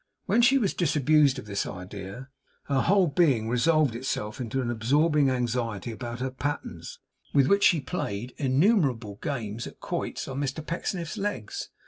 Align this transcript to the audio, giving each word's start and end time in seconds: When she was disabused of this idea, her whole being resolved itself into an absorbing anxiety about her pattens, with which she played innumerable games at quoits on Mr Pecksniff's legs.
When 0.25 0.41
she 0.41 0.57
was 0.57 0.73
disabused 0.73 1.37
of 1.37 1.45
this 1.45 1.67
idea, 1.67 2.29
her 2.63 2.81
whole 2.81 3.05
being 3.05 3.47
resolved 3.47 3.95
itself 3.95 4.41
into 4.41 4.59
an 4.59 4.71
absorbing 4.71 5.29
anxiety 5.29 5.91
about 5.91 6.21
her 6.21 6.31
pattens, 6.31 6.97
with 7.35 7.45
which 7.45 7.65
she 7.65 7.81
played 7.81 8.33
innumerable 8.37 9.19
games 9.21 9.67
at 9.67 9.79
quoits 9.79 10.27
on 10.27 10.39
Mr 10.39 10.65
Pecksniff's 10.65 11.17
legs. 11.19 11.69